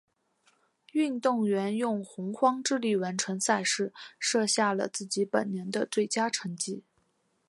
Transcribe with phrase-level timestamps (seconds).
[0.93, 6.81] 运动员用洪荒之力完成赛事，设下了自己本年的最佳成绩。